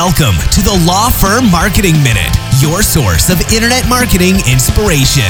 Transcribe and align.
Welcome 0.00 0.40
to 0.52 0.62
the 0.62 0.82
Law 0.86 1.10
Firm 1.10 1.50
Marketing 1.50 1.92
Minute, 2.02 2.34
your 2.58 2.80
source 2.80 3.28
of 3.28 3.38
internet 3.52 3.86
marketing 3.86 4.36
inspiration. 4.50 5.28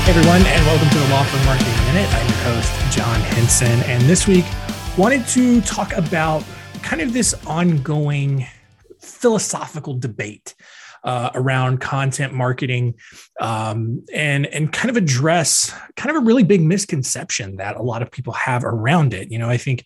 Hey 0.00 0.12
everyone, 0.12 0.40
and 0.40 0.64
welcome 0.64 0.88
to 0.88 0.98
the 0.98 1.08
Law 1.10 1.22
Firm 1.24 1.44
Marketing 1.44 1.74
Minute. 1.84 2.08
I'm 2.10 2.26
your 2.26 2.38
host, 2.38 2.96
John 2.96 3.20
Henson, 3.20 3.82
and 3.82 4.02
this 4.04 4.26
week 4.26 4.46
wanted 4.96 5.26
to 5.26 5.60
talk 5.60 5.92
about 5.92 6.42
kind 6.80 7.02
of 7.02 7.12
this 7.12 7.34
ongoing 7.46 8.46
philosophical 8.98 9.98
debate 9.98 10.54
uh, 11.04 11.28
around 11.34 11.82
content 11.82 12.32
marketing 12.32 12.94
um, 13.42 14.02
and 14.10 14.46
and 14.46 14.72
kind 14.72 14.88
of 14.88 14.96
address 14.96 15.70
kind 15.96 16.16
of 16.16 16.22
a 16.22 16.24
really 16.24 16.44
big 16.44 16.62
misconception 16.62 17.56
that 17.56 17.76
a 17.76 17.82
lot 17.82 18.00
of 18.00 18.10
people 18.10 18.32
have 18.32 18.64
around 18.64 19.12
it. 19.12 19.30
You 19.30 19.38
know, 19.38 19.50
I 19.50 19.58
think 19.58 19.84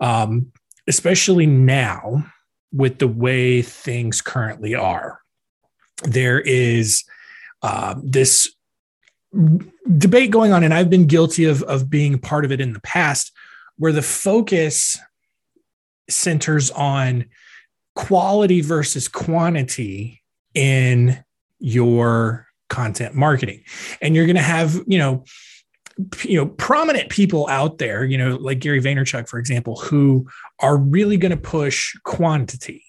um, 0.00 0.52
especially 0.90 1.46
now 1.46 2.26
with 2.72 2.98
the 2.98 3.06
way 3.06 3.62
things 3.62 4.20
currently 4.20 4.74
are. 4.74 5.20
There 6.02 6.40
is 6.40 7.04
uh, 7.62 7.94
this 8.02 8.52
debate 9.96 10.32
going 10.32 10.52
on, 10.52 10.64
and 10.64 10.74
I've 10.74 10.90
been 10.90 11.06
guilty 11.06 11.44
of, 11.44 11.62
of 11.62 11.88
being 11.88 12.18
part 12.18 12.44
of 12.44 12.50
it 12.50 12.60
in 12.60 12.72
the 12.72 12.80
past, 12.80 13.30
where 13.76 13.92
the 13.92 14.02
focus 14.02 14.98
centers 16.08 16.72
on 16.72 17.26
quality 17.94 18.60
versus 18.60 19.06
quantity 19.06 20.22
in 20.54 21.22
your 21.60 22.48
content 22.68 23.14
marketing. 23.14 23.62
And 24.02 24.16
you're 24.16 24.26
going 24.26 24.34
to 24.34 24.42
have, 24.42 24.74
you 24.88 24.98
know, 24.98 25.24
you 26.24 26.36
know 26.36 26.46
prominent 26.46 27.10
people 27.10 27.48
out 27.48 27.78
there 27.78 28.04
you 28.04 28.16
know 28.16 28.36
like 28.36 28.58
gary 28.58 28.80
vaynerchuk 28.80 29.28
for 29.28 29.38
example 29.38 29.76
who 29.76 30.26
are 30.60 30.76
really 30.76 31.16
going 31.16 31.30
to 31.30 31.36
push 31.36 31.96
quantity. 32.04 32.84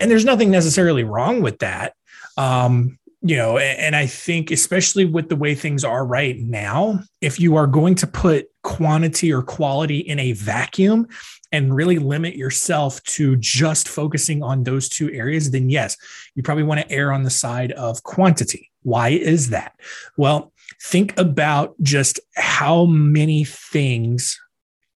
And 0.00 0.10
there's 0.10 0.24
nothing 0.24 0.50
necessarily 0.50 1.04
wrong 1.04 1.42
with 1.42 1.58
that. 1.60 1.94
Um 2.36 2.98
you 3.26 3.36
know 3.36 3.56
and 3.56 3.96
i 3.96 4.04
think 4.06 4.50
especially 4.50 5.06
with 5.06 5.30
the 5.30 5.36
way 5.36 5.54
things 5.54 5.82
are 5.82 6.04
right 6.04 6.38
now 6.40 7.00
if 7.22 7.40
you 7.40 7.56
are 7.56 7.66
going 7.66 7.94
to 7.94 8.06
put 8.06 8.48
quantity 8.62 9.32
or 9.32 9.42
quality 9.42 9.98
in 9.98 10.18
a 10.18 10.32
vacuum 10.32 11.08
and 11.50 11.74
really 11.74 11.98
limit 11.98 12.36
yourself 12.36 13.02
to 13.04 13.34
just 13.36 13.88
focusing 13.88 14.42
on 14.42 14.62
those 14.62 14.90
two 14.90 15.10
areas 15.10 15.50
then 15.50 15.70
yes 15.70 15.96
you 16.34 16.42
probably 16.42 16.64
want 16.64 16.80
to 16.80 16.90
err 16.92 17.12
on 17.12 17.22
the 17.22 17.30
side 17.30 17.72
of 17.72 18.02
quantity. 18.02 18.70
Why 18.82 19.08
is 19.08 19.48
that? 19.50 19.72
Well 20.18 20.52
think 20.82 21.18
about 21.18 21.74
just 21.82 22.20
how 22.36 22.84
many 22.84 23.44
things 23.44 24.40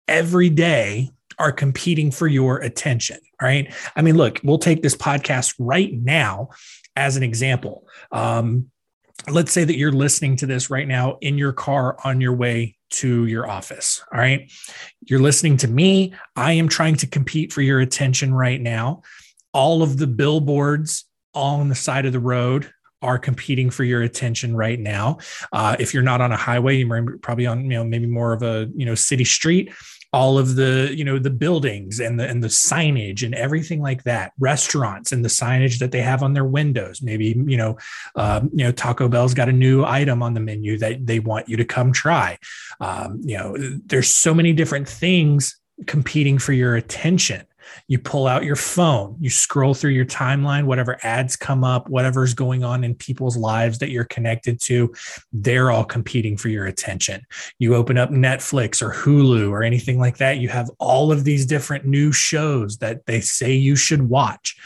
every 0.08 0.50
day 0.50 1.10
are 1.38 1.52
competing 1.52 2.10
for 2.10 2.26
your 2.26 2.58
attention. 2.58 3.18
Right. 3.40 3.72
I 3.94 4.02
mean, 4.02 4.16
look, 4.16 4.40
we'll 4.42 4.58
take 4.58 4.82
this 4.82 4.96
podcast 4.96 5.54
right 5.58 5.92
now 5.92 6.48
as 6.96 7.16
an 7.16 7.22
example. 7.22 7.86
Um, 8.10 8.70
let's 9.28 9.52
say 9.52 9.64
that 9.64 9.76
you're 9.76 9.92
listening 9.92 10.36
to 10.36 10.46
this 10.46 10.70
right 10.70 10.88
now 10.88 11.18
in 11.20 11.36
your 11.36 11.52
car 11.52 11.96
on 12.04 12.20
your 12.20 12.34
way 12.34 12.76
to 12.88 13.26
your 13.26 13.48
office. 13.48 14.02
All 14.12 14.18
right. 14.18 14.50
You're 15.02 15.20
listening 15.20 15.56
to 15.58 15.68
me. 15.68 16.14
I 16.34 16.52
am 16.52 16.68
trying 16.68 16.96
to 16.96 17.06
compete 17.06 17.52
for 17.52 17.60
your 17.60 17.80
attention 17.80 18.32
right 18.32 18.60
now. 18.60 19.02
All 19.52 19.82
of 19.82 19.98
the 19.98 20.06
billboards 20.06 21.04
on 21.34 21.68
the 21.68 21.74
side 21.74 22.06
of 22.06 22.12
the 22.12 22.20
road 22.20 22.72
are 23.02 23.18
competing 23.18 23.70
for 23.70 23.84
your 23.84 24.02
attention 24.02 24.56
right 24.56 24.78
now. 24.78 25.18
Uh, 25.52 25.76
if 25.78 25.92
you're 25.92 26.02
not 26.02 26.20
on 26.20 26.32
a 26.32 26.36
highway, 26.36 26.76
you're 26.76 27.18
probably 27.18 27.46
on, 27.46 27.64
you 27.64 27.70
know, 27.70 27.84
maybe 27.84 28.06
more 28.06 28.32
of 28.32 28.42
a, 28.42 28.68
you 28.74 28.86
know, 28.86 28.94
city 28.94 29.24
street. 29.24 29.72
All 30.12 30.38
of 30.38 30.54
the, 30.54 30.94
you 30.96 31.04
know, 31.04 31.18
the 31.18 31.30
buildings 31.30 32.00
and 32.00 32.18
the 32.18 32.26
and 32.26 32.42
the 32.42 32.48
signage 32.48 33.22
and 33.22 33.34
everything 33.34 33.82
like 33.82 34.04
that. 34.04 34.32
Restaurants 34.38 35.12
and 35.12 35.22
the 35.22 35.28
signage 35.28 35.78
that 35.80 35.92
they 35.92 36.00
have 36.00 36.22
on 36.22 36.32
their 36.32 36.44
windows. 36.44 37.02
Maybe, 37.02 37.36
you 37.46 37.56
know, 37.56 37.76
uh, 38.14 38.40
you 38.52 38.64
know, 38.64 38.72
Taco 38.72 39.08
Bell's 39.08 39.34
got 39.34 39.50
a 39.50 39.52
new 39.52 39.84
item 39.84 40.22
on 40.22 40.32
the 40.32 40.40
menu 40.40 40.78
that 40.78 41.04
they 41.06 41.18
want 41.18 41.48
you 41.48 41.56
to 41.58 41.66
come 41.66 41.92
try. 41.92 42.38
Um, 42.80 43.20
you 43.24 43.36
know, 43.36 43.56
there's 43.84 44.08
so 44.08 44.32
many 44.32 44.54
different 44.54 44.88
things 44.88 45.60
competing 45.86 46.38
for 46.38 46.54
your 46.54 46.76
attention 46.76 47.44
you 47.88 47.98
pull 47.98 48.26
out 48.26 48.44
your 48.44 48.56
phone, 48.56 49.16
you 49.20 49.30
scroll 49.30 49.74
through 49.74 49.90
your 49.90 50.04
timeline, 50.04 50.64
whatever 50.64 50.98
ads 51.02 51.36
come 51.36 51.64
up, 51.64 51.88
whatever's 51.88 52.34
going 52.34 52.64
on 52.64 52.84
in 52.84 52.94
people's 52.94 53.36
lives 53.36 53.78
that 53.78 53.90
you're 53.90 54.04
connected 54.04 54.60
to, 54.62 54.94
they're 55.32 55.70
all 55.70 55.84
competing 55.84 56.36
for 56.36 56.48
your 56.48 56.66
attention. 56.66 57.26
You 57.58 57.74
open 57.74 57.98
up 57.98 58.10
Netflix 58.10 58.82
or 58.82 58.92
Hulu 58.92 59.50
or 59.50 59.62
anything 59.62 59.98
like 59.98 60.18
that, 60.18 60.38
you 60.38 60.48
have 60.48 60.70
all 60.78 61.12
of 61.12 61.24
these 61.24 61.46
different 61.46 61.84
new 61.84 62.12
shows 62.12 62.78
that 62.78 63.06
they 63.06 63.20
say 63.20 63.52
you 63.52 63.76
should 63.76 64.08
watch. 64.08 64.56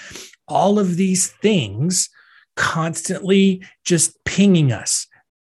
All 0.49 0.79
of 0.79 0.97
these 0.97 1.29
things 1.29 2.09
constantly 2.57 3.63
just 3.85 4.23
pinging 4.25 4.73
us 4.73 5.07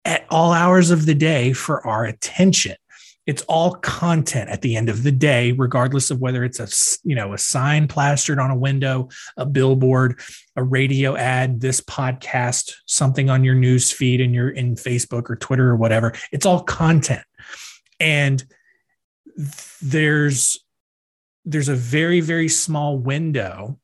at 0.05 0.25
all 0.29 0.51
hours 0.53 0.91
of 0.91 1.05
the 1.05 1.15
day 1.15 1.51
for 1.51 1.85
our 1.85 2.05
attention 2.05 2.75
it's 3.25 3.41
all 3.43 3.75
content 3.75 4.49
at 4.49 4.61
the 4.61 4.75
end 4.75 4.89
of 4.89 5.03
the 5.03 5.11
day 5.11 5.51
regardless 5.53 6.11
of 6.11 6.19
whether 6.19 6.43
it's 6.43 6.59
a 6.59 6.67
you 7.07 7.15
know 7.15 7.33
a 7.33 7.37
sign 7.37 7.87
plastered 7.87 8.39
on 8.39 8.51
a 8.51 8.55
window 8.55 9.07
a 9.37 9.45
billboard 9.45 10.19
a 10.55 10.63
radio 10.63 11.15
ad 11.15 11.61
this 11.61 11.81
podcast 11.81 12.73
something 12.85 13.29
on 13.29 13.43
your 13.43 13.55
news 13.55 13.91
feed 13.91 14.21
in 14.21 14.33
your 14.33 14.49
in 14.49 14.75
facebook 14.75 15.29
or 15.29 15.35
twitter 15.35 15.69
or 15.69 15.75
whatever. 15.75 16.13
It's 16.31 16.45
all 16.45 16.63
content. 16.63 17.23
And 17.99 18.43
there's 19.81 20.59
there's 21.43 21.69
a 21.69 21.75
very 21.75 22.21
very 22.21 22.49
small 22.49 22.97
window 22.97 23.79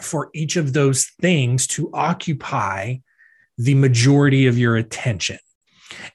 for 0.00 0.30
each 0.34 0.56
of 0.56 0.72
those 0.72 1.06
things 1.20 1.66
to 1.66 1.90
occupy 1.92 2.96
the 3.56 3.74
majority 3.74 4.46
of 4.46 4.56
your 4.56 4.76
attention. 4.76 5.38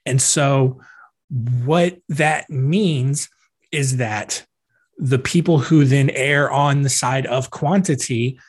And 0.05 0.21
so 0.21 0.79
what 1.33 1.97
that 2.09 2.49
means 2.49 3.29
is 3.71 3.97
that 3.97 4.45
the 4.97 5.19
people 5.19 5.57
who 5.57 5.85
then 5.85 6.11
err 6.11 6.51
on 6.51 6.83
the 6.83 6.89
side 6.89 7.25
of 7.25 7.49
quantity 7.49 8.39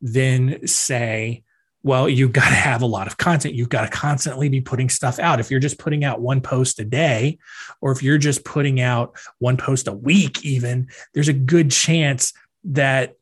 then 0.00 0.66
say, 0.66 1.44
well, 1.84 2.08
you've 2.08 2.32
got 2.32 2.48
to 2.48 2.54
have 2.54 2.82
a 2.82 2.86
lot 2.86 3.06
of 3.06 3.18
content. 3.18 3.54
You've 3.54 3.68
got 3.68 3.82
to 3.82 3.96
constantly 3.96 4.48
be 4.48 4.60
putting 4.60 4.88
stuff 4.88 5.18
out. 5.18 5.38
If 5.38 5.50
you're 5.50 5.60
just 5.60 5.78
putting 5.78 6.02
out 6.02 6.20
one 6.20 6.40
post 6.40 6.80
a 6.80 6.84
day, 6.84 7.38
or 7.80 7.92
if 7.92 8.02
you're 8.02 8.18
just 8.18 8.44
putting 8.44 8.80
out 8.80 9.16
one 9.38 9.56
post 9.56 9.86
a 9.86 9.92
week, 9.92 10.44
even, 10.44 10.88
there's 11.12 11.28
a 11.28 11.34
good 11.34 11.70
chance 11.70 12.32
that 12.64 13.14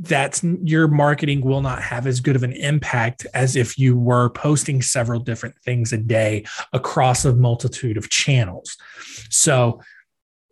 that's 0.00 0.42
your 0.42 0.88
marketing 0.88 1.42
will 1.42 1.60
not 1.60 1.82
have 1.82 2.06
as 2.06 2.20
good 2.20 2.34
of 2.34 2.42
an 2.42 2.52
impact 2.52 3.26
as 3.34 3.54
if 3.54 3.78
you 3.78 3.96
were 3.96 4.30
posting 4.30 4.80
several 4.80 5.20
different 5.20 5.56
things 5.58 5.92
a 5.92 5.98
day 5.98 6.44
across 6.72 7.24
a 7.26 7.34
multitude 7.34 7.98
of 7.98 8.08
channels. 8.08 8.78
So 9.28 9.80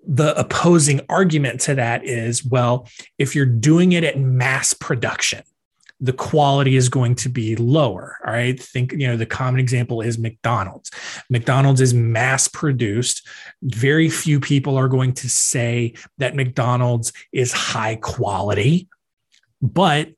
the 0.07 0.39
opposing 0.39 1.01
argument 1.09 1.61
to 1.63 1.75
that 1.77 2.05
is 2.05 2.45
well, 2.45 2.89
if 3.17 3.35
you're 3.35 3.47
doing 3.47 3.93
it 3.93 4.05
at 4.05 4.19
mass 4.19 4.75
production, 4.75 5.43
the 6.01 6.13
quality 6.13 6.77
is 6.77 6.89
going 6.89 7.15
to 7.17 7.29
be 7.29 7.57
lower. 7.57 8.19
All 8.25 8.33
right. 8.33 8.61
Think, 8.61 8.93
you 8.93 9.09
know, 9.09 9.17
the 9.17 9.27
common 9.27 9.61
example 9.61 10.01
is 10.01 10.19
McDonald's. 10.19 10.91
McDonald's 11.29 11.81
is 11.81 11.93
mass 11.93 12.47
produced. 12.49 13.27
Very 13.63 14.09
few 14.09 14.39
people 14.39 14.77
are 14.77 14.89
going 14.89 15.15
to 15.15 15.29
say 15.29 15.95
that 16.19 16.37
McDonald's 16.37 17.13
is 17.33 17.51
high 17.53 17.97
quality 17.97 18.89
but 19.61 20.09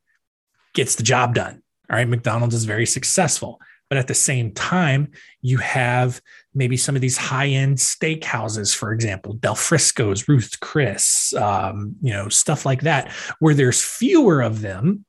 gets 0.75 0.95
the 0.97 1.03
job 1.03 1.35
done. 1.35 1.63
All 1.91 1.97
right. 1.97 2.09
McDonald's 2.09 2.55
is 2.55 2.65
very 2.65 2.87
successful. 2.87 3.61
But 3.89 3.99
at 3.99 4.07
the 4.07 4.15
same 4.15 4.53
time, 4.53 5.11
you 5.43 5.59
have 5.59 6.21
maybe 6.55 6.77
some 6.77 6.95
of 6.95 7.03
these 7.03 7.17
high 7.17 7.49
end 7.49 7.79
steakhouses, 7.79 8.75
for 8.75 8.93
example, 8.93 9.33
Del 9.35 9.57
Frisco's, 9.57 10.29
Ruth 10.29 10.61
Chris, 10.61 11.35
um, 11.35 11.97
you 12.01 12.13
know, 12.13 12.29
stuff 12.29 12.65
like 12.65 12.83
that, 12.83 13.11
where 13.41 13.55
there's 13.55 13.83
fewer 13.83 14.43
of 14.43 14.61
them, 14.61 15.05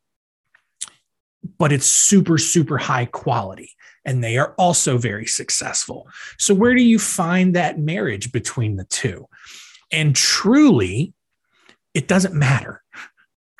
but 1.59 1.71
it's 1.71 1.85
super, 1.85 2.39
super 2.39 2.79
high 2.79 3.05
quality. 3.05 3.69
And 4.03 4.23
they 4.23 4.39
are 4.39 4.55
also 4.57 4.97
very 4.97 5.27
successful. 5.27 6.07
So, 6.39 6.55
where 6.55 6.73
do 6.73 6.81
you 6.81 6.97
find 6.97 7.53
that 7.55 7.77
marriage 7.77 8.31
between 8.31 8.77
the 8.77 8.85
two? 8.85 9.27
And 9.91 10.15
truly, 10.15 11.13
it 11.93 12.07
doesn't 12.07 12.33
matter. 12.33 12.81
All 12.95 13.01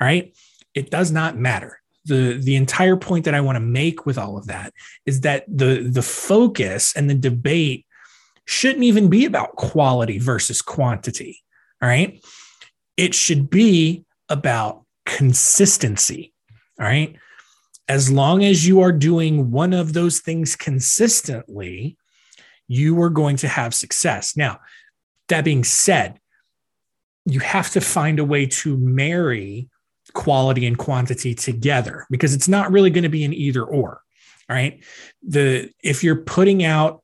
right 0.00 0.34
it 0.74 0.90
does 0.90 1.10
not 1.10 1.36
matter. 1.36 1.80
The 2.04 2.40
the 2.42 2.56
entire 2.56 2.96
point 2.96 3.26
that 3.26 3.34
i 3.34 3.40
want 3.40 3.56
to 3.56 3.60
make 3.60 4.06
with 4.06 4.18
all 4.18 4.36
of 4.36 4.48
that 4.48 4.72
is 5.06 5.20
that 5.20 5.44
the 5.46 5.88
the 5.88 6.02
focus 6.02 6.96
and 6.96 7.08
the 7.08 7.14
debate 7.14 7.86
shouldn't 8.44 8.82
even 8.82 9.08
be 9.08 9.24
about 9.24 9.54
quality 9.54 10.18
versus 10.18 10.62
quantity 10.62 11.38
all 11.80 11.88
right? 11.88 12.24
It 12.96 13.14
should 13.14 13.50
be 13.50 14.04
about 14.28 14.84
consistency 15.06 16.32
all 16.80 16.86
right? 16.86 17.14
As 17.88 18.10
long 18.10 18.42
as 18.42 18.66
you 18.66 18.80
are 18.80 18.92
doing 18.92 19.50
one 19.52 19.72
of 19.72 19.92
those 19.92 20.18
things 20.18 20.56
consistently 20.56 21.96
you 22.66 23.00
are 23.00 23.10
going 23.10 23.36
to 23.36 23.48
have 23.48 23.74
success. 23.74 24.36
Now 24.36 24.58
that 25.28 25.44
being 25.44 25.62
said 25.62 26.18
you 27.26 27.38
have 27.38 27.70
to 27.70 27.80
find 27.80 28.18
a 28.18 28.24
way 28.24 28.46
to 28.46 28.76
marry 28.76 29.68
quality 30.12 30.66
and 30.66 30.78
quantity 30.78 31.34
together 31.34 32.06
because 32.10 32.34
it's 32.34 32.48
not 32.48 32.70
really 32.70 32.90
going 32.90 33.02
to 33.02 33.08
be 33.08 33.24
an 33.24 33.32
either 33.32 33.64
or. 33.64 34.00
All 34.48 34.56
right. 34.56 34.84
The 35.22 35.70
if 35.82 36.02
you're 36.02 36.22
putting 36.22 36.64
out 36.64 37.02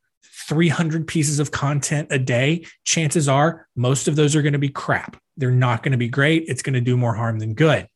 300 0.49 1.07
pieces 1.07 1.39
of 1.39 1.51
content 1.51 2.09
a 2.11 2.19
day, 2.19 2.67
chances 2.85 3.29
are 3.29 3.67
most 3.77 4.09
of 4.09 4.17
those 4.17 4.35
are 4.35 4.43
going 4.43 4.55
to 4.55 4.59
be 4.59 4.69
crap. 4.69 5.17
They're 5.37 5.51
not 5.51 5.83
going 5.83 5.93
to 5.93 5.99
be 5.99 6.09
great. 6.09 6.45
It's 6.49 6.63
going 6.63 6.75
to 6.75 6.81
do 6.81 6.97
more 6.97 7.15
harm 7.15 7.39
than 7.39 7.55
good. 7.55 7.89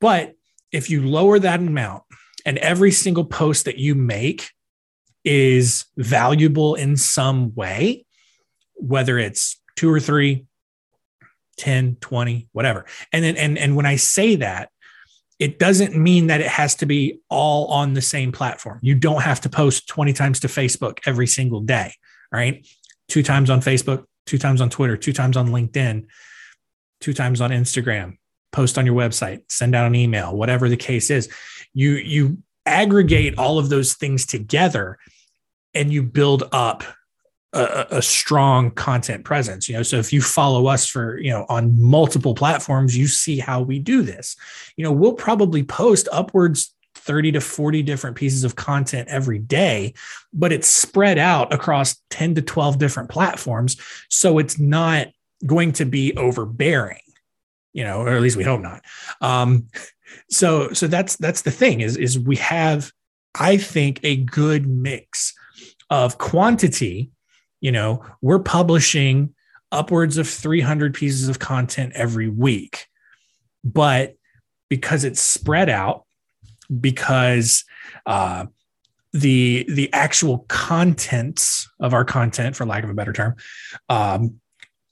But 0.00 0.34
if 0.72 0.90
you 0.90 1.06
lower 1.06 1.38
that 1.38 1.60
amount 1.60 2.02
and 2.44 2.58
every 2.58 2.90
single 2.90 3.24
post 3.24 3.66
that 3.66 3.78
you 3.78 3.94
make 3.94 4.50
is 5.24 5.84
valuable 5.96 6.74
in 6.74 6.96
some 6.96 7.54
way, 7.54 8.06
whether 8.74 9.18
it's 9.18 9.60
two 9.76 9.92
or 9.92 10.00
three, 10.00 10.46
10, 11.62 11.98
20, 12.00 12.48
whatever. 12.50 12.84
And 13.12 13.22
then, 13.22 13.36
and, 13.36 13.56
and 13.56 13.76
when 13.76 13.86
I 13.86 13.94
say 13.94 14.34
that, 14.34 14.70
it 15.38 15.60
doesn't 15.60 15.96
mean 15.96 16.26
that 16.26 16.40
it 16.40 16.48
has 16.48 16.74
to 16.76 16.86
be 16.86 17.20
all 17.30 17.68
on 17.68 17.94
the 17.94 18.02
same 18.02 18.32
platform. 18.32 18.80
You 18.82 18.96
don't 18.96 19.22
have 19.22 19.40
to 19.42 19.48
post 19.48 19.86
20 19.86 20.12
times 20.12 20.40
to 20.40 20.48
Facebook 20.48 20.98
every 21.06 21.28
single 21.28 21.60
day, 21.60 21.94
right? 22.32 22.66
Two 23.06 23.22
times 23.22 23.48
on 23.48 23.60
Facebook, 23.60 24.06
two 24.26 24.38
times 24.38 24.60
on 24.60 24.70
Twitter, 24.70 24.96
two 24.96 25.12
times 25.12 25.36
on 25.36 25.50
LinkedIn, 25.50 26.06
two 27.00 27.12
times 27.12 27.40
on 27.40 27.50
Instagram, 27.50 28.16
post 28.50 28.76
on 28.76 28.84
your 28.84 28.96
website, 28.96 29.42
send 29.48 29.76
out 29.76 29.86
an 29.86 29.94
email, 29.94 30.36
whatever 30.36 30.68
the 30.68 30.76
case 30.76 31.10
is. 31.10 31.28
You 31.74 31.92
you 31.92 32.38
aggregate 32.66 33.38
all 33.38 33.60
of 33.60 33.68
those 33.68 33.94
things 33.94 34.26
together 34.26 34.98
and 35.74 35.92
you 35.92 36.02
build 36.02 36.42
up 36.50 36.82
a, 37.52 37.86
a, 37.90 38.02
strong 38.02 38.70
content 38.70 39.24
presence 39.24 39.68
you 39.68 39.76
know? 39.76 39.82
So 39.82 39.98
if 39.98 40.12
you 40.12 40.22
follow 40.22 40.66
us 40.66 40.86
for 40.86 41.18
you 41.18 41.30
know 41.30 41.44
on 41.48 41.80
multiple 41.80 42.34
platforms 42.34 42.96
you 42.96 43.06
see 43.06 43.38
how 43.38 43.60
we 43.62 43.78
do 43.78 44.02
this. 44.02 44.36
You 44.76 44.84
know 44.84 44.92
we'll 44.92 45.14
probably 45.14 45.62
post 45.62 46.08
upwards 46.12 46.74
30 46.94 47.32
to 47.32 47.40
40 47.40 47.82
different 47.82 48.16
pieces 48.16 48.44
of 48.44 48.54
content 48.54 49.08
every 49.08 49.38
day 49.38 49.94
but 50.32 50.52
it's 50.52 50.68
spread 50.68 51.18
out 51.18 51.52
across 51.52 51.96
10 52.10 52.36
to 52.36 52.42
12 52.42 52.78
different 52.78 53.08
platforms 53.08 53.76
so 54.08 54.38
it's 54.38 54.58
not 54.58 55.08
going 55.44 55.72
to 55.72 55.84
be 55.84 56.16
overbearing 56.16 57.00
you 57.72 57.84
know 57.84 58.00
or 58.00 58.10
at 58.10 58.22
least 58.22 58.36
we 58.36 58.44
hope 58.44 58.60
not. 58.60 58.82
Um 59.20 59.68
so 60.30 60.72
so 60.72 60.86
that's 60.86 61.16
that's 61.16 61.42
the 61.42 61.50
thing 61.50 61.80
is 61.80 61.96
is 61.96 62.18
we 62.18 62.36
have 62.36 62.92
i 63.34 63.56
think 63.56 64.00
a 64.02 64.16
good 64.16 64.66
mix 64.66 65.34
of 65.90 66.18
quantity 66.18 67.10
you 67.62 67.72
know, 67.72 68.04
we're 68.20 68.40
publishing 68.40 69.34
upwards 69.70 70.18
of 70.18 70.28
300 70.28 70.92
pieces 70.92 71.28
of 71.28 71.38
content 71.38 71.92
every 71.94 72.28
week. 72.28 72.88
But 73.64 74.16
because 74.68 75.04
it's 75.04 75.22
spread 75.22 75.70
out, 75.70 76.04
because 76.80 77.64
uh, 78.04 78.46
the 79.12 79.64
the 79.68 79.92
actual 79.92 80.40
contents 80.48 81.70
of 81.80 81.94
our 81.94 82.04
content, 82.04 82.56
for 82.56 82.66
lack 82.66 82.82
of 82.82 82.90
a 82.90 82.94
better 82.94 83.12
term, 83.12 83.36
um, 83.88 84.40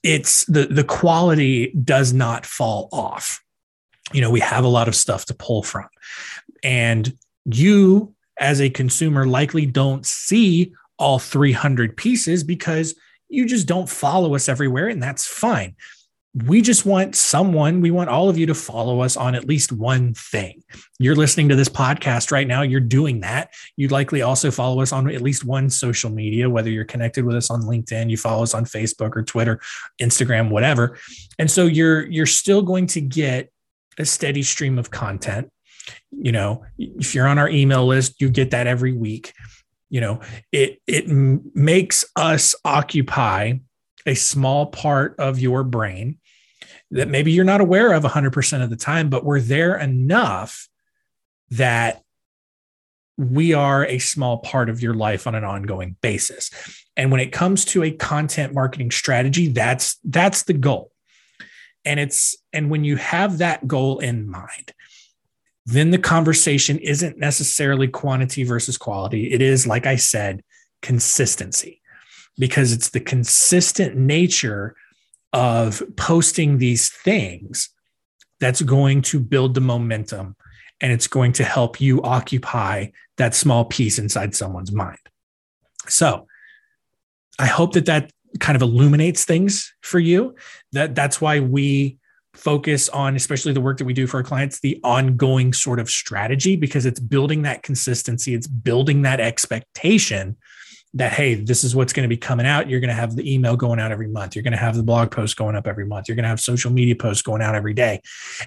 it's 0.02 0.44
the 0.44 0.67
the 0.67 0.84
quality 0.84 1.72
does 1.72 2.12
not 2.12 2.46
fall 2.46 2.88
off. 2.93 3.43
You 4.12 4.20
know, 4.20 4.31
we 4.31 4.40
have 4.40 4.64
a 4.64 4.69
lot 4.69 4.87
of 4.87 4.94
stuff 4.94 5.25
to 5.26 5.34
pull 5.34 5.62
from, 5.64 5.88
and 6.62 7.17
you 7.46 8.14
as 8.38 8.61
a 8.61 8.70
consumer 8.70 9.26
likely 9.26 9.67
don't 9.67 10.06
see 10.06 10.72
all 11.00 11.19
300 11.19 11.97
pieces 11.97 12.44
because 12.44 12.94
you 13.29 13.47
just 13.47 13.67
don't 13.67 13.88
follow 13.88 14.35
us 14.35 14.49
everywhere, 14.49 14.88
and 14.88 15.02
that's 15.02 15.26
fine. 15.26 15.75
We 16.47 16.62
just 16.62 16.87
want 16.87 17.17
someone, 17.17 17.81
we 17.81 17.91
want 17.91 18.08
all 18.08 18.29
of 18.29 18.38
you 18.38 18.47
to 18.47 18.55
follow 18.55 19.00
us 19.00 19.17
on 19.17 19.35
at 19.35 19.49
least 19.49 19.73
one 19.73 20.14
thing. 20.14 20.62
You're 21.00 21.17
listening 21.17 21.49
to 21.49 21.56
this 21.56 21.69
podcast 21.69 22.31
right 22.31 22.47
now, 22.47 22.62
you're 22.62 22.79
doing 22.79 23.20
that. 23.23 23.52
You'd 23.76 23.91
likely 23.91 24.23
also 24.23 24.52
follow 24.52 24.81
us 24.81 24.93
on 24.93 25.11
at 25.11 25.23
least 25.23 25.44
one 25.44 25.70
social 25.70 26.11
media, 26.11 26.49
whether 26.49 26.70
you're 26.70 26.85
connected 26.85 27.25
with 27.25 27.35
us 27.35 27.50
on 27.50 27.62
LinkedIn, 27.62 28.11
you 28.11 28.17
follow 28.17 28.44
us 28.44 28.55
on 28.55 28.64
Facebook 28.64 29.17
or 29.17 29.23
Twitter, 29.23 29.61
Instagram, 30.00 30.50
whatever. 30.50 30.99
And 31.41 31.50
so 31.50 31.67
you're 31.67 32.06
you're 32.06 32.26
still 32.26 32.62
going 32.62 32.87
to 32.88 33.00
get 33.00 33.50
a 33.99 34.05
steady 34.05 34.43
stream 34.43 34.79
of 34.79 34.91
content. 34.91 35.50
You 36.12 36.31
know, 36.31 36.64
if 36.79 37.14
you're 37.14 37.26
on 37.26 37.38
our 37.38 37.49
email 37.49 37.87
list, 37.87 38.20
you 38.20 38.29
get 38.29 38.53
that 38.53 38.69
every 38.69 38.93
week 38.93 39.32
you 39.90 40.00
know 40.00 40.20
it 40.52 40.81
it 40.87 41.08
makes 41.08 42.04
us 42.16 42.54
occupy 42.64 43.54
a 44.06 44.14
small 44.14 44.66
part 44.66 45.14
of 45.19 45.38
your 45.38 45.62
brain 45.62 46.19
that 46.90 47.08
maybe 47.08 47.32
you're 47.32 47.44
not 47.44 47.60
aware 47.60 47.92
of 47.92 48.02
100% 48.02 48.62
of 48.62 48.70
the 48.70 48.76
time 48.76 49.10
but 49.10 49.25
we're 49.25 49.40
there 49.40 49.76
enough 49.76 50.69
that 51.50 52.02
we 53.20 53.52
are 53.52 53.84
a 53.84 53.98
small 53.98 54.38
part 54.38 54.70
of 54.70 54.81
your 54.81 54.94
life 54.94 55.26
on 55.26 55.34
an 55.34 55.44
ongoing 55.44 55.94
basis. 56.00 56.50
And 56.96 57.10
when 57.10 57.20
it 57.20 57.32
comes 57.32 57.66
to 57.66 57.82
a 57.82 57.90
content 57.90 58.54
marketing 58.54 58.90
strategy 58.90 59.48
that's 59.48 59.98
that's 60.04 60.44
the 60.44 60.54
goal. 60.54 60.90
And 61.84 62.00
it's 62.00 62.36
and 62.52 62.70
when 62.70 62.84
you 62.84 62.96
have 62.96 63.38
that 63.38 63.69
goal 63.69 63.98
in 63.98 64.28
mind 64.28 64.72
then 65.70 65.90
the 65.90 65.99
conversation 65.99 66.78
isn't 66.78 67.19
necessarily 67.19 67.88
quantity 67.88 68.44
versus 68.44 68.76
quality. 68.76 69.32
It 69.32 69.43
is, 69.43 69.67
like 69.67 69.87
I 69.87 69.96
said, 69.96 70.43
consistency, 70.82 71.81
because 72.38 72.72
it's 72.72 72.90
the 72.90 73.00
consistent 73.00 73.96
nature 73.96 74.75
of 75.32 75.82
posting 75.96 76.58
these 76.58 76.90
things 76.90 77.70
that's 78.40 78.62
going 78.62 79.02
to 79.02 79.20
build 79.20 79.55
the 79.55 79.61
momentum 79.61 80.34
and 80.81 80.93
it's 80.93 81.06
going 81.06 81.32
to 81.32 81.44
help 81.44 81.81
you 81.81 82.02
occupy 82.02 82.87
that 83.19 83.34
small 83.34 83.64
piece 83.64 83.99
inside 83.99 84.34
someone's 84.34 84.72
mind. 84.72 84.99
So, 85.87 86.26
I 87.38 87.46
hope 87.46 87.72
that 87.75 87.87
that 87.87 88.11
kind 88.38 88.56
of 88.56 88.62
illuminates 88.62 89.25
things 89.25 89.72
for 89.82 89.99
you. 89.99 90.34
That 90.72 90.94
that's 90.94 91.20
why 91.20 91.40
we 91.40 92.00
focus 92.35 92.88
on, 92.88 93.17
especially 93.17 93.53
the 93.53 93.61
work 93.61 93.79
that 93.79 93.85
we 93.85 93.93
do 93.93 94.06
for 94.06 94.19
our 94.19 94.23
clients, 94.23 94.61
the 94.61 94.81
ongoing 94.85 95.53
sort 95.53 95.81
of 95.81 95.91
strategy 95.91 96.56
because 96.56 96.87
it's 96.87 97.00
building 97.00 97.43
that 97.43 97.62
consistency, 97.62 98.35
it's 98.35 98.47
building 98.47 99.03
that 99.03 99.21
expectation 99.21 100.37
that 100.93 101.13
hey 101.13 101.37
this 101.37 101.63
is 101.63 101.77
what's 101.77 101.93
going 101.93 102.03
to 102.03 102.08
be 102.08 102.17
coming 102.17 102.46
out. 102.46 102.69
You're 102.69 102.81
going 102.81 102.89
to 102.89 102.94
have 102.94 103.15
the 103.15 103.32
email 103.32 103.56
going 103.56 103.79
out 103.79 103.93
every 103.93 104.08
month. 104.08 104.34
You're 104.34 104.43
going 104.43 104.53
to 104.53 104.58
have 104.58 104.77
the 104.77 104.82
blog 104.82 105.10
post 105.10 105.37
going 105.37 105.55
up 105.55 105.67
every 105.67 105.87
month. 105.87 106.08
You're 106.08 106.17
going 106.17 106.25
to 106.25 106.29
have 106.29 106.41
social 106.41 106.72
media 106.72 106.96
posts 106.96 107.22
going 107.22 107.43
out 107.43 107.55
every 107.55 107.75
day. 107.75 108.01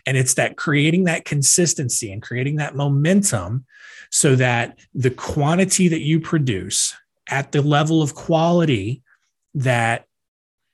And 0.05 0.17
it's 0.17 0.33
that 0.33 0.57
creating 0.57 1.05
that 1.05 1.25
consistency 1.25 2.11
and 2.11 2.21
creating 2.21 2.57
that 2.57 2.75
momentum 2.75 3.65
so 4.11 4.35
that 4.35 4.79
the 4.93 5.09
quantity 5.09 5.87
that 5.87 6.01
you 6.01 6.19
produce 6.19 6.95
at 7.29 7.51
the 7.53 7.61
level 7.61 8.01
of 8.01 8.13
quality 8.13 9.01
that 9.55 10.05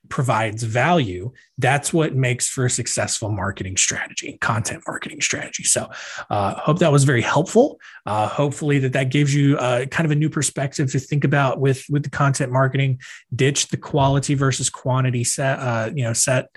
provides 0.09 0.63
value, 0.63 1.31
that's 1.57 1.93
what 1.93 2.15
makes 2.15 2.47
for 2.47 2.65
a 2.65 2.69
successful 2.69 3.29
marketing 3.29 3.77
strategy, 3.77 4.37
content 4.41 4.83
marketing 4.87 5.21
strategy. 5.21 5.63
So, 5.63 5.89
uh, 6.29 6.55
hope 6.55 6.79
that 6.79 6.91
was 6.91 7.03
very 7.03 7.21
helpful. 7.21 7.79
Uh, 8.05 8.27
hopefully, 8.27 8.79
that 8.79 8.93
that 8.93 9.09
gives 9.09 9.33
you 9.33 9.57
uh, 9.57 9.85
kind 9.85 10.05
of 10.05 10.11
a 10.11 10.15
new 10.15 10.29
perspective 10.29 10.91
to 10.91 10.99
think 10.99 11.23
about 11.23 11.59
with 11.59 11.85
with 11.89 12.03
the 12.03 12.09
content 12.09 12.51
marketing. 12.51 12.99
Ditch 13.35 13.67
the 13.67 13.77
quality 13.77 14.33
versus 14.33 14.69
quantity 14.69 15.23
set, 15.23 15.59
uh, 15.59 15.91
you 15.93 16.03
know, 16.03 16.13
set, 16.13 16.49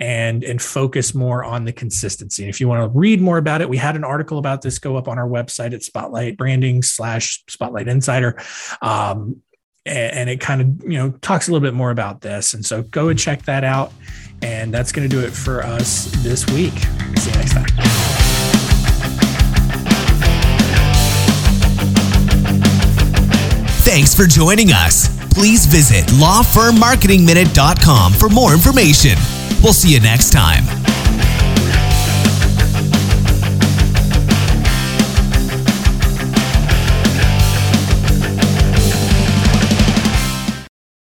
and 0.00 0.44
and 0.44 0.60
focus 0.60 1.14
more 1.14 1.44
on 1.44 1.64
the 1.64 1.72
consistency. 1.72 2.42
And 2.42 2.50
if 2.50 2.60
you 2.60 2.68
want 2.68 2.82
to 2.82 2.98
read 2.98 3.20
more 3.20 3.38
about 3.38 3.60
it, 3.60 3.68
we 3.68 3.76
had 3.76 3.96
an 3.96 4.04
article 4.04 4.38
about 4.38 4.62
this 4.62 4.78
go 4.78 4.96
up 4.96 5.08
on 5.08 5.18
our 5.18 5.28
website 5.28 5.72
at 5.72 5.82
Spotlight 5.82 6.36
Branding 6.36 6.82
slash 6.82 7.42
Spotlight 7.48 7.88
Insider. 7.88 8.40
Um, 8.82 9.42
and 9.86 10.28
it 10.28 10.40
kind 10.40 10.60
of 10.60 10.82
you 10.82 10.98
know 10.98 11.12
talks 11.22 11.48
a 11.48 11.52
little 11.52 11.66
bit 11.66 11.74
more 11.74 11.90
about 11.90 12.20
this. 12.20 12.54
And 12.54 12.64
so 12.64 12.82
go 12.82 13.08
and 13.08 13.18
check 13.18 13.42
that 13.42 13.64
out. 13.64 13.92
And 14.40 14.72
that's 14.72 14.92
going 14.92 15.08
to 15.08 15.14
do 15.14 15.20
it 15.24 15.30
for 15.30 15.62
us 15.62 16.04
this 16.22 16.46
week. 16.46 16.74
See 17.16 17.30
you 17.30 17.36
next 17.36 17.54
time. 17.54 17.66
Thanks 23.82 24.14
for 24.14 24.26
joining 24.26 24.70
us. 24.70 25.08
Please 25.32 25.66
visit 25.66 26.04
lawfirmmarketingminute.com 26.06 28.12
for 28.12 28.28
more 28.28 28.52
information. 28.52 29.18
We'll 29.62 29.72
see 29.72 29.92
you 29.92 30.00
next 30.00 30.30
time 30.30 30.77